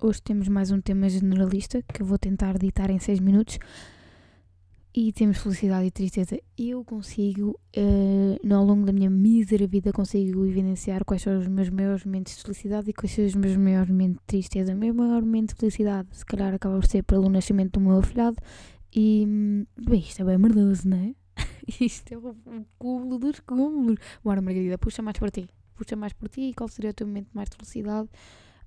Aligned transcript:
Hoje 0.00 0.22
temos 0.22 0.46
mais 0.46 0.70
um 0.70 0.80
tema 0.80 1.08
generalista 1.08 1.82
que 1.82 2.02
eu 2.02 2.06
vou 2.06 2.16
tentar 2.16 2.56
ditar 2.56 2.88
em 2.88 3.00
6 3.00 3.18
minutos. 3.18 3.58
E 4.94 5.12
temos 5.12 5.38
felicidade 5.38 5.88
e 5.88 5.90
tristeza. 5.90 6.38
Eu 6.56 6.84
consigo, 6.84 7.58
uh, 7.76 8.54
ao 8.54 8.64
longo 8.64 8.86
da 8.86 8.92
minha 8.92 9.10
mísera 9.10 9.66
vida, 9.66 9.92
consigo 9.92 10.46
evidenciar 10.46 11.04
quais 11.04 11.22
são 11.22 11.36
os 11.36 11.48
meus 11.48 11.68
maiores 11.68 12.04
momentos 12.04 12.36
de 12.36 12.42
felicidade 12.42 12.90
e 12.90 12.92
quais 12.92 13.10
são 13.10 13.26
os 13.26 13.34
meus 13.34 13.56
maiores 13.56 13.90
momentos 13.90 14.20
de 14.20 14.26
tristeza. 14.28 14.72
O 14.72 14.76
meu 14.76 14.94
maior 14.94 15.20
momento 15.20 15.48
de 15.48 15.56
felicidade, 15.56 16.08
se 16.12 16.24
calhar, 16.24 16.54
acaba 16.54 16.76
por 16.78 16.86
ser 16.86 17.02
pelo 17.02 17.28
nascimento 17.28 17.72
do 17.72 17.80
meu 17.80 17.98
afilhado. 17.98 18.36
E, 18.94 19.26
bem, 19.76 19.98
isto 19.98 20.22
é 20.22 20.24
bem 20.24 20.38
merdoso, 20.38 20.88
não 20.88 20.96
é? 20.96 21.14
isto 21.84 22.12
é 22.14 22.16
o, 22.16 22.36
cúmulo 22.78 23.18
dos 23.18 23.40
cúmulos. 23.40 23.98
Bora, 24.22 24.40
Margarida, 24.40 24.78
puxa 24.78 25.02
mais 25.02 25.18
para 25.18 25.32
ti. 25.32 25.50
Puxa 25.74 25.96
mais 25.96 26.12
para 26.12 26.28
ti. 26.28 26.54
Qual 26.56 26.68
seria 26.68 26.90
o 26.90 26.94
teu 26.94 27.04
momento 27.04 27.30
mais 27.34 27.48
de 27.50 27.56
felicidade? 27.56 28.08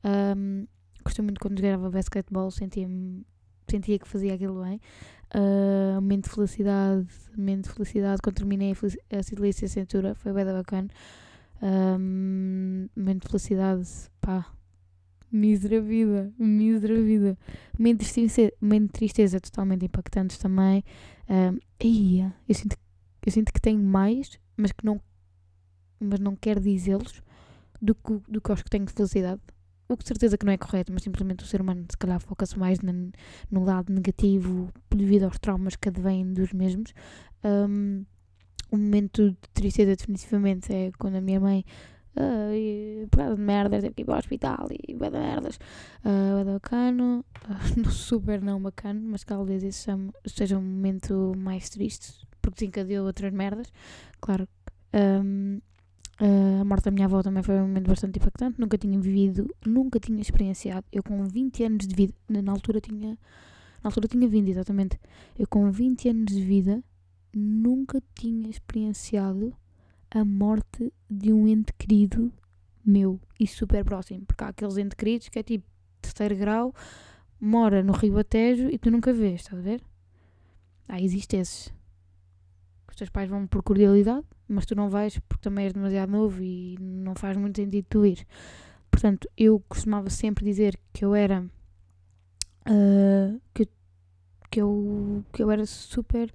Um, 0.04 0.68
gostei 1.04 1.24
muito 1.24 1.40
quando 1.40 1.60
jogava 1.60 1.90
basquetebol, 1.90 2.52
sentia-me 2.52 3.26
sentia 3.72 3.98
que 3.98 4.08
fazia 4.08 4.34
aquilo 4.34 4.64
bem. 4.64 4.80
Uh, 5.34 5.96
momento 5.96 6.26
de 6.26 6.36
felicidade, 6.36 7.08
momento 7.38 7.70
de 7.70 7.74
felicidade 7.74 8.22
quando 8.22 8.36
terminei 8.36 8.74
a, 8.74 9.16
a 9.16 9.42
licenciatura, 9.42 10.14
foi 10.14 10.34
bem 10.34 10.46
bacana. 10.46 10.90
Um, 11.62 12.90
momento 12.96 13.24
de 13.24 13.28
felicidade, 13.30 13.88
pá, 14.20 14.52
mísera 15.32 15.80
vida, 15.80 16.34
mísera 16.38 17.02
vida. 17.02 17.38
Momento 17.78 18.00
de 18.04 18.12
tristeza, 18.12 18.54
momento 18.60 18.88
de 18.88 18.94
tristeza 18.94 19.40
totalmente 19.40 19.86
impactantes 19.86 20.38
também. 20.38 20.84
Um, 21.30 21.58
ia, 21.82 22.34
eu 22.48 22.56
sinto, 22.56 22.76
eu 23.26 23.32
sinto 23.32 23.54
que 23.54 23.62
tenho 23.62 23.80
mais, 23.80 24.38
mas 24.58 24.72
que 24.74 24.86
não, 24.86 25.00
mas 26.00 26.20
não 26.20 26.36
quero 26.36 26.60
dizê-los 26.60 27.22
do 27.82 27.96
que, 27.96 28.20
do 28.28 28.42
que 28.42 28.52
aos 28.52 28.62
que 28.62 28.70
tenho 28.70 28.86
de 28.86 28.92
felicidade 28.92 29.42
o 29.94 29.98
que 29.98 30.08
certeza 30.08 30.38
que 30.38 30.46
não 30.46 30.54
é 30.54 30.58
correto, 30.58 30.92
mas 30.92 31.04
simplesmente 31.04 31.44
o 31.44 31.48
ser 31.48 31.62
humano 31.62 31.86
se 31.90 31.98
calhar 31.98 32.20
foca-se 32.20 32.58
mais 32.58 32.80
no, 32.80 33.12
no, 33.50 33.64
lado 33.64 33.92
negativo 33.92 34.72
devido 34.90 35.24
aos 35.24 35.40
traumas 35.40 35.76
que 35.76 35.90
advêm 35.90 36.34
dos 36.34 36.54
mesmos. 36.54 36.94
Um, 37.44 38.06
momento 38.72 39.32
de 39.32 39.50
tristeza 39.54 39.96
definitivamente 39.96 40.74
é 40.74 40.92
quando 40.98 41.16
a 41.16 41.22
minha 41.22 41.40
mãe 41.40 41.66
por 43.10 43.36
de 43.36 43.42
merdas, 43.42 43.82
teve 43.82 43.96
que 43.96 44.02
ir 44.02 44.06
para 44.06 44.16
o 44.16 44.20
hospital 44.20 44.68
e 44.70 44.94
vai 44.96 45.10
de 45.10 45.18
merdas, 45.18 45.60
vai 46.04 46.44
bacano, 46.44 47.24
uh, 47.88 47.90
super 47.90 48.42
não 48.42 48.62
bacana, 48.62 49.00
mas 49.02 49.24
talvez 49.24 49.64
esse 49.64 49.90
seja 50.26 50.58
um 50.58 50.62
momento 50.62 51.34
mais 51.38 51.70
triste, 51.70 52.28
porque 52.42 52.56
desencadeou 52.56 53.06
outras 53.06 53.32
merdas, 53.32 53.72
claro. 54.20 54.48
Um, 54.94 55.62
Uh, 56.22 56.62
a 56.62 56.64
morte 56.64 56.84
da 56.84 56.92
minha 56.92 57.08
avó 57.08 57.24
também 57.24 57.42
foi 57.42 57.56
um 57.56 57.62
momento 57.62 57.88
bastante 57.88 58.20
impactante. 58.20 58.62
Nunca 58.62 58.78
tinha 58.78 59.00
vivido, 59.00 59.50
nunca 59.66 60.00
tinha 60.00 60.22
experienciado. 60.22 60.86
Eu 60.92 61.02
com 61.02 61.24
20 61.26 61.64
anos 61.64 61.88
de 61.88 61.96
vida, 61.96 62.14
na 62.30 62.52
altura 62.52 62.80
tinha, 62.80 63.18
na 63.84 63.88
altura 63.88 64.08
tinha 64.08 64.28
20 64.28 64.50
exatamente. 64.50 65.00
Eu 65.38 65.48
com 65.48 65.72
20 65.72 66.10
anos 66.10 66.32
de 66.32 66.44
vida 66.44 66.84
nunca 67.34 68.00
tinha 68.14 68.48
experienciado 68.48 69.52
a 70.12 70.24
morte 70.24 70.94
de 71.10 71.34
um 71.34 71.48
ente 71.48 71.74
querido 71.74 72.32
meu 72.86 73.20
e 73.40 73.48
super 73.48 73.84
próximo. 73.84 74.24
Porque 74.28 74.44
há 74.44 74.50
aqueles 74.50 74.78
entes 74.78 74.94
queridos 74.94 75.28
que 75.28 75.40
é 75.40 75.44
tipo 75.44 75.66
terceiro 76.02 76.36
grau, 76.36 76.76
mora 77.40 77.82
no 77.82 77.94
Rio 77.94 78.20
Atejo 78.20 78.70
e 78.70 78.78
tu 78.78 78.92
nunca 78.92 79.12
vês, 79.12 79.42
estás 79.42 79.60
a 79.60 79.64
ver? 79.64 79.82
Ah, 80.88 81.02
existem 81.02 81.40
esses. 81.40 81.74
Os 82.92 82.96
teus 82.96 83.10
pais 83.10 83.28
vão 83.30 83.48
por 83.48 83.64
cordialidade 83.64 84.26
mas 84.52 84.66
tu 84.66 84.76
não 84.76 84.90
vais 84.90 85.18
porque 85.20 85.42
também 85.42 85.66
és 85.66 85.74
demasiado 85.74 86.12
novo 86.12 86.44
e 86.44 86.78
não 86.80 87.16
faz 87.16 87.38
muito 87.38 87.56
sentido 87.56 87.86
tu 87.90 88.06
ir. 88.06 88.28
Portanto, 88.92 89.30
eu 89.38 89.64
costumava 89.68 90.10
sempre 90.10 90.46
dizer 90.46 90.78
que 90.94 91.06
eu 91.06 91.16
era. 91.16 91.44
Uh, 92.68 93.42
que, 93.54 93.68
que, 94.52 94.62
eu, 94.62 95.24
que 95.32 95.42
eu 95.42 95.50
era 95.50 95.66
super. 95.66 96.32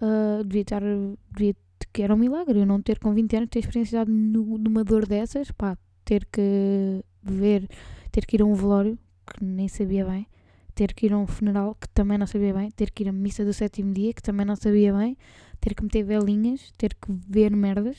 Uh, 0.00 0.42
devia 0.44 0.62
estar. 0.62 0.82
Devia, 1.30 1.54
que 1.92 2.02
era 2.02 2.14
um 2.14 2.18
milagre 2.18 2.58
eu 2.58 2.66
não 2.66 2.80
ter 2.80 2.98
com 2.98 3.12
20 3.12 3.36
anos 3.36 3.48
ter 3.50 3.58
experienciado 3.58 4.10
numa 4.10 4.82
dor 4.82 5.06
dessas, 5.06 5.50
pá, 5.50 5.76
ter 6.04 6.26
que 6.32 7.04
ver, 7.22 7.68
ter 8.10 8.24
que 8.24 8.36
ir 8.36 8.42
a 8.42 8.46
um 8.46 8.54
velório 8.54 8.98
que 9.26 9.44
nem 9.44 9.68
sabia 9.68 10.06
bem, 10.06 10.26
ter 10.74 10.94
que 10.94 11.06
ir 11.06 11.12
a 11.12 11.18
um 11.18 11.26
funeral 11.26 11.74
que 11.74 11.88
também 11.88 12.16
não 12.16 12.26
sabia 12.26 12.54
bem, 12.54 12.70
ter 12.70 12.90
que 12.90 13.02
ir 13.02 13.08
a 13.08 13.12
missa 13.12 13.44
do 13.44 13.52
sétimo 13.52 13.92
dia 13.92 14.14
que 14.14 14.22
também 14.22 14.46
não 14.46 14.56
sabia 14.56 14.94
bem, 14.94 15.18
ter 15.62 15.76
que 15.76 15.82
meter 15.84 16.02
velinhas, 16.02 16.72
ter 16.76 16.92
que 16.92 17.12
ver 17.28 17.54
merdas, 17.54 17.96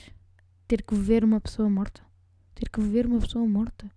ter 0.67 0.83
que 0.83 0.93
ver 0.93 1.23
uma 1.23 1.39
pessoa 1.39 1.69
morta, 1.69 2.01
ter 2.53 2.69
que 2.69 2.81
ver 2.81 3.05
uma 3.07 3.19
pessoa 3.21 3.47
morta. 3.47 3.89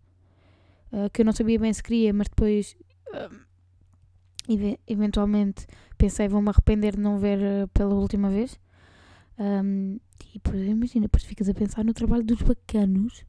Uh, 0.93 1.11
que 1.13 1.23
eu 1.23 1.25
não 1.25 1.33
sabia 1.33 1.59
bem 1.59 1.73
se 1.73 1.83
queria, 1.83 2.15
mas 2.15 2.29
depois 2.29 2.77
uh, 3.09 4.79
eventualmente 4.87 5.67
pensei 5.99 6.29
vou-me 6.29 6.49
arrepender 6.49 6.95
de 6.95 7.03
não 7.03 7.19
ver 7.19 7.39
uh, 7.39 7.69
pela 7.75 7.95
última 7.95 8.31
vez. 8.31 8.57
Um, 9.37 9.99
e 10.33 10.35
depois 10.35 10.63
imagina, 10.63 11.07
depois 11.07 11.25
ficas 11.25 11.49
a 11.49 11.55
pensar 11.55 11.85
no 11.85 11.93
trabalho 11.93 12.23
dos 12.23 12.41
bacanos 12.43 13.27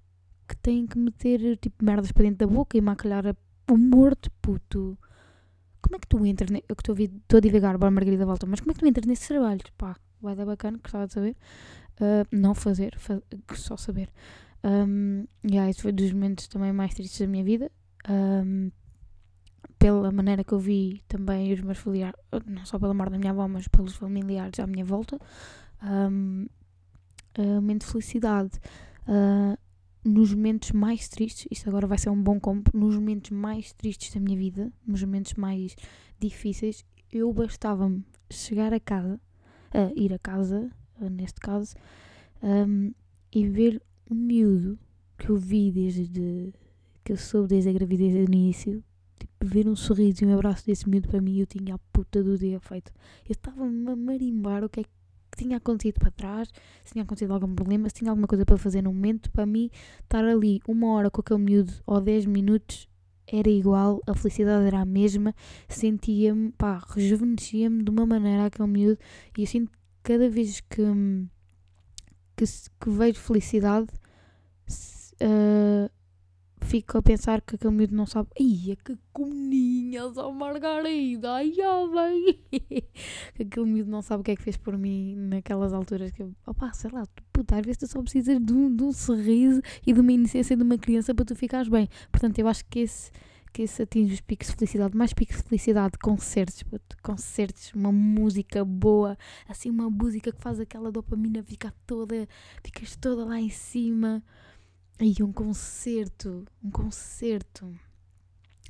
que 0.47 0.55
têm 0.57 0.85
que 0.85 0.99
meter 0.99 1.57
tipo 1.57 1.83
merdas 1.83 2.11
para 2.11 2.23
dentro 2.23 2.47
da 2.47 2.53
boca 2.53 2.77
e 2.77 2.81
maquilhar 2.81 3.35
o 3.69 3.75
morto, 3.75 4.29
puto. 4.39 4.95
Como 5.81 5.95
é 5.95 5.99
que 5.99 6.07
tu 6.07 6.23
entras? 6.27 6.51
Eu 6.69 6.75
que 6.75 6.91
estou 6.91 7.37
a 7.37 7.41
divagar, 7.41 7.75
bora 7.79 7.89
Margarida 7.89 8.25
volta, 8.25 8.45
mas 8.45 8.59
como 8.59 8.71
é 8.71 8.73
que 8.75 8.81
tu 8.81 8.87
entras 8.87 9.07
nesses 9.07 9.27
trabalhos? 9.27 9.63
Pá, 9.75 9.97
vai 10.21 10.35
dar 10.35 10.45
bacana, 10.45 10.79
gostava 10.81 11.07
de 11.07 11.13
saber. 11.13 11.35
Uh, 11.99 12.27
não 12.31 12.53
fazer, 12.53 12.95
só 13.55 13.75
saber. 13.77 14.09
Um, 14.63 15.25
yeah, 15.45 15.69
isso 15.69 15.81
foi 15.81 15.91
dos 15.91 16.11
momentos 16.11 16.47
também 16.47 16.73
mais 16.73 16.93
tristes 16.93 17.19
da 17.19 17.27
minha 17.27 17.43
vida. 17.43 17.71
Um, 18.09 18.71
pela 19.79 20.11
maneira 20.11 20.43
que 20.43 20.53
eu 20.53 20.59
vi 20.59 21.03
também 21.07 21.53
os 21.53 21.61
meus 21.61 21.77
familiares, 21.77 22.19
não 22.45 22.65
só 22.65 22.79
pela 22.79 22.93
morte 22.93 23.11
da 23.11 23.19
minha 23.19 23.31
avó, 23.31 23.47
mas 23.47 23.67
pelos 23.67 23.95
familiares 23.95 24.59
à 24.59 24.67
minha 24.67 24.83
volta. 24.83 25.19
Um, 25.83 26.47
uh, 27.37 27.55
momento 27.55 27.85
de 27.85 27.91
felicidade. 27.91 28.51
Uh, 29.07 29.57
nos 30.03 30.33
momentos 30.33 30.71
mais 30.71 31.07
tristes, 31.09 31.47
isto 31.51 31.67
agora 31.69 31.85
vai 31.85 31.97
ser 31.97 32.09
um 32.09 32.21
bom 32.21 32.39
combo, 32.39 32.71
nos 32.73 32.95
momentos 32.95 33.31
mais 33.31 33.73
tristes 33.73 34.13
da 34.13 34.19
minha 34.19 34.37
vida, 34.37 34.71
nos 34.85 35.03
momentos 35.03 35.33
mais 35.33 35.75
difíceis, 36.19 36.85
eu 37.11 37.31
bastava-me 37.33 38.05
chegar 38.29 38.73
a 38.73 38.79
casa 38.79 39.19
a 39.73 39.91
ir 39.95 40.13
a 40.13 40.19
casa, 40.19 40.69
neste 40.99 41.39
caso, 41.39 41.75
um, 42.41 42.91
e 43.31 43.47
ver 43.47 43.81
um 44.09 44.15
miúdo 44.15 44.77
que 45.17 45.29
eu 45.29 45.37
vi 45.37 45.71
desde 45.71 46.53
que 47.03 47.13
eu 47.13 47.17
soube 47.17 47.47
desde 47.47 47.69
a 47.69 47.73
gravidez 47.73 48.13
do 48.13 48.33
início, 48.33 48.83
tipo, 49.17 49.33
ver 49.45 49.67
um 49.67 49.75
sorriso 49.75 50.23
e 50.23 50.27
um 50.27 50.33
abraço 50.33 50.65
desse 50.65 50.89
miúdo 50.89 51.07
para 51.07 51.21
mim, 51.21 51.39
eu 51.39 51.45
tinha 51.45 51.75
a 51.75 51.79
puta 51.93 52.21
do 52.21 52.37
dia 52.37 52.59
feito. 52.59 52.91
Eu 53.25 53.31
estava-me 53.31 53.89
a 53.89 53.95
marimbar 53.95 54.63
o 54.63 54.69
que 54.69 54.81
é 54.81 54.83
que 54.83 54.89
tinha 55.37 55.57
acontecido 55.57 55.99
para 55.99 56.11
trás, 56.11 56.49
se 56.83 56.93
tinha 56.93 57.03
acontecido 57.03 57.31
algum 57.33 57.53
problema, 57.53 57.87
se 57.87 57.95
tinha 57.95 58.11
alguma 58.11 58.27
coisa 58.27 58.45
para 58.45 58.57
fazer 58.57 58.81
no 58.81 58.93
momento, 58.93 59.31
para 59.31 59.45
mim, 59.45 59.69
estar 60.01 60.25
ali 60.25 60.59
uma 60.67 60.91
hora 60.93 61.09
com 61.09 61.21
aquele 61.21 61.39
miúdo 61.39 61.73
ou 61.85 62.01
10 62.01 62.25
minutos 62.25 62.89
era 63.27 63.49
igual, 63.49 64.01
a 64.07 64.13
felicidade 64.13 64.65
era 64.65 64.79
a 64.81 64.85
mesma, 64.85 65.35
sentia-me, 65.67 66.51
pá, 66.53 66.81
rejuvenescia-me 66.89 67.83
de 67.83 67.89
uma 67.89 68.05
maneira 68.05 68.45
aquele 68.45 68.69
miúdo 68.69 68.99
e 69.37 69.41
eu 69.41 69.47
sinto 69.47 69.71
que 69.71 69.77
cada 70.03 70.29
vez 70.29 70.61
que, 70.61 70.83
que, 72.35 72.45
que 72.45 72.89
vejo 72.89 73.19
felicidade 73.19 73.87
uh, 75.21 75.89
fico 76.61 76.97
a 76.97 77.01
pensar 77.01 77.41
que 77.41 77.55
aquele 77.55 77.73
miúdo 77.73 77.95
não 77.95 78.05
sabe. 78.05 78.29
Ia, 78.39 78.75
que 78.75 78.97
comuninhas, 79.13 80.17
oh 80.17 80.31
Margarida, 80.31 81.33
ai, 81.33 81.51
bem. 81.51 82.39
que 83.35 83.43
aquele 83.43 83.65
miúdo 83.65 83.89
não 83.89 84.01
sabe 84.01 84.21
o 84.21 84.23
que 84.23 84.31
é 84.31 84.35
que 84.35 84.43
fez 84.43 84.57
por 84.57 84.77
mim 84.77 85.15
naquelas 85.15 85.73
alturas 85.73 86.11
que 86.11 86.23
eu, 86.23 86.33
opá, 86.45 86.71
sei 86.73 86.91
lá, 86.91 87.07
puta, 87.31 87.55
às 87.55 87.65
vezes 87.65 87.77
tu 87.77 87.87
só 87.87 88.01
precisas 88.01 88.39
de 88.39 88.53
um, 88.53 88.75
de 88.75 88.83
um 88.83 88.91
sorriso 88.91 89.61
e 89.85 89.93
de 89.93 89.99
uma 89.99 90.11
inocência 90.11 90.55
de 90.55 90.63
uma 90.63 90.77
criança 90.77 91.13
para 91.13 91.25
tu 91.25 91.35
ficares 91.35 91.67
bem. 91.67 91.87
Portanto, 92.11 92.39
eu 92.39 92.47
acho 92.47 92.65
que 92.65 92.79
esse 92.79 93.11
que 93.57 93.63
esse 93.63 93.81
atinge 93.81 94.13
os 94.13 94.21
picos 94.21 94.49
de 94.49 94.53
felicidade, 94.53 94.95
mais 94.95 95.13
picos 95.13 95.37
de 95.37 95.43
felicidade, 95.43 95.97
concertos, 95.97 96.61
puto, 96.61 96.95
concertos, 97.01 97.73
uma 97.73 97.91
música 97.91 98.63
boa, 98.63 99.17
assim 99.47 99.71
uma 99.71 99.89
música 99.89 100.31
que 100.31 100.39
faz 100.39 100.59
aquela 100.59 100.91
dopamina 100.91 101.41
ficar 101.41 101.73
toda, 101.87 102.27
ficas 102.63 102.95
toda 102.95 103.25
lá 103.25 103.39
em 103.39 103.49
cima. 103.49 104.23
Aí 104.99 105.15
um 105.21 105.31
concerto, 105.31 106.45
um 106.63 106.71
concerto, 106.71 107.71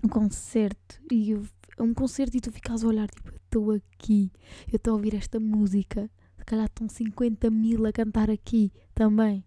um 0.03 0.09
concerto, 0.09 1.01
e 1.11 1.31
eu, 1.31 1.45
um 1.79 1.93
concerto 1.93 2.35
e 2.35 2.41
tu 2.41 2.51
ficas 2.51 2.83
a 2.83 2.87
olhar, 2.87 3.07
tipo, 3.09 3.33
estou 3.35 3.71
aqui, 3.71 4.31
eu 4.71 4.75
estou 4.75 4.91
a 4.91 4.95
ouvir 4.97 5.15
esta 5.15 5.39
música, 5.39 6.09
se 6.37 6.43
calhar 6.43 6.65
estão 6.65 6.89
50 6.89 7.49
mil 7.49 7.85
a 7.85 7.93
cantar 7.93 8.29
aqui 8.29 8.73
também. 8.93 9.43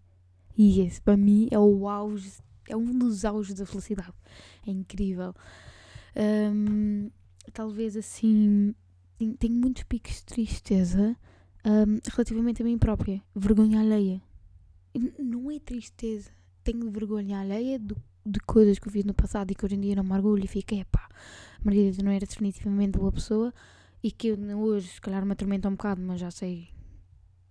E 0.57 0.81
esse 0.81 1.01
para 1.01 1.15
mim 1.15 1.47
é 1.51 1.59
o 1.59 1.87
auge, 1.87 2.39
é 2.67 2.75
um 2.75 2.97
dos 2.97 3.25
auges 3.25 3.53
da 3.53 3.65
felicidade. 3.65 4.13
É 4.65 4.71
incrível. 4.71 5.35
Um, 6.15 7.09
talvez 7.53 7.95
assim, 7.95 8.73
tenho 9.37 9.55
muitos 9.55 9.83
picos 9.83 10.15
de 10.15 10.25
tristeza 10.25 11.15
um, 11.65 11.99
relativamente 12.11 12.61
a 12.61 12.65
mim 12.65 12.77
própria, 12.77 13.21
vergonha 13.35 13.79
alheia. 13.79 14.21
Não 15.19 15.49
é 15.49 15.59
tristeza, 15.59 16.31
tenho 16.63 16.89
vergonha 16.91 17.39
alheia 17.39 17.79
do 17.79 17.95
de 18.25 18.39
coisas 18.41 18.77
que 18.77 18.87
eu 18.87 18.91
fiz 18.91 19.03
no 19.03 19.13
passado 19.13 19.51
e 19.51 19.55
que 19.55 19.65
hoje 19.65 19.75
em 19.75 19.81
dia 19.81 19.95
não 19.95 20.03
me 20.03 20.13
orgulho 20.13 20.43
e 20.43 20.47
fico, 20.47 20.75
epá, 20.75 21.09
Margarida 21.63 22.03
não 22.03 22.11
era 22.11 22.25
definitivamente 22.25 22.97
boa 22.97 23.11
pessoa 23.11 23.53
e 24.03 24.11
que 24.11 24.27
eu 24.29 24.59
hoje, 24.59 24.87
se 24.87 25.01
calhar, 25.01 25.25
me 25.25 25.33
atormenta 25.33 25.67
um 25.67 25.71
bocado, 25.71 26.01
mas 26.01 26.19
já 26.19 26.31
sei 26.31 26.69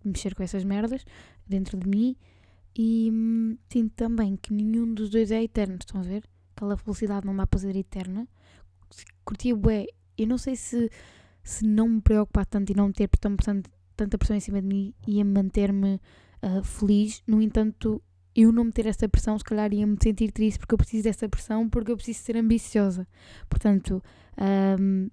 mexer 0.04 0.34
com 0.34 0.42
essas 0.42 0.64
merdas 0.64 1.04
dentro 1.46 1.76
de 1.78 1.88
mim 1.88 2.16
e 2.76 3.10
hum, 3.12 3.56
sinto 3.68 3.92
também 3.94 4.36
que 4.36 4.52
nenhum 4.52 4.94
dos 4.94 5.10
dois 5.10 5.30
é 5.30 5.42
eterno, 5.42 5.76
estão 5.78 6.00
a 6.00 6.04
ver? 6.04 6.24
Aquela 6.54 6.76
felicidade 6.76 7.26
não 7.26 7.36
dá 7.36 7.46
para 7.46 7.60
ser 7.60 7.76
eterna. 7.76 8.28
Curtia 9.24 9.54
bué, 9.54 9.86
eu 10.16 10.26
não 10.26 10.38
sei 10.38 10.56
se, 10.56 10.90
se 11.42 11.66
não 11.66 11.88
me 11.88 12.00
preocupar 12.00 12.46
tanto 12.46 12.70
e 12.70 12.76
não 12.76 12.92
ter 12.92 13.08
tão, 13.08 13.36
tanta 13.96 14.18
pressão 14.18 14.36
em 14.36 14.40
cima 14.40 14.60
de 14.60 14.66
mim 14.66 14.94
ia 15.06 15.24
manter-me 15.24 16.00
uh, 16.42 16.62
feliz, 16.64 17.22
no 17.26 17.40
entanto 17.40 18.02
eu 18.34 18.52
não 18.52 18.64
meter 18.64 18.86
essa 18.86 19.08
pressão, 19.08 19.38
se 19.38 19.44
calhar 19.44 19.72
ia 19.72 19.86
me 19.86 19.96
sentir 20.02 20.30
triste 20.30 20.58
porque 20.58 20.74
eu 20.74 20.78
preciso 20.78 21.04
dessa 21.04 21.28
pressão, 21.28 21.68
porque 21.68 21.90
eu 21.90 21.96
preciso 21.96 22.20
ser 22.20 22.36
ambiciosa. 22.36 23.06
Portanto, 23.48 24.02
um, 24.78 25.10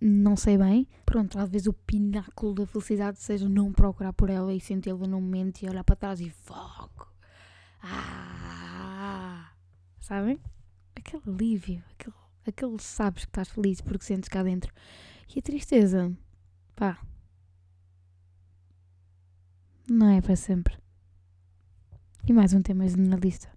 não 0.00 0.36
sei 0.36 0.58
bem. 0.58 0.88
Pronto, 1.04 1.36
talvez 1.36 1.66
o 1.66 1.72
pináculo 1.72 2.54
da 2.54 2.66
felicidade 2.66 3.18
seja 3.18 3.48
não 3.48 3.72
procurar 3.72 4.12
por 4.12 4.30
ela 4.30 4.52
e 4.52 4.60
senti-la 4.60 5.06
num 5.06 5.20
momento 5.20 5.62
e 5.62 5.68
olhar 5.68 5.84
para 5.84 5.96
trás 5.96 6.20
e 6.20 6.30
fogo. 6.30 7.06
Ah! 7.82 9.52
Sabem? 10.00 10.40
Aquele 10.96 11.22
alívio, 11.26 11.84
aquele, 11.92 12.16
aquele 12.46 12.78
sabes 12.80 13.24
que 13.24 13.30
estás 13.30 13.48
feliz 13.48 13.80
porque 13.80 14.04
sentes 14.04 14.28
cá 14.28 14.42
dentro. 14.42 14.72
E 15.34 15.38
a 15.38 15.42
tristeza, 15.42 16.12
pá, 16.74 16.98
não 19.88 20.08
é 20.10 20.20
para 20.20 20.36
sempre. 20.36 20.81
E 22.26 22.32
mais 22.32 22.54
um 22.54 22.62
tema 22.62 22.84
na 22.96 23.16
lista. 23.16 23.48